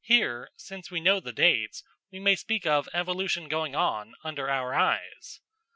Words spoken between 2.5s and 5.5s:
of evolution going on under our eyes.